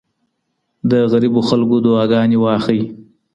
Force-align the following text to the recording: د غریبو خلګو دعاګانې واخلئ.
د 0.89 0.91
غریبو 1.11 1.41
خلګو 1.47 1.77
دعاګانې 1.85 2.37
واخلئ. 2.39 2.81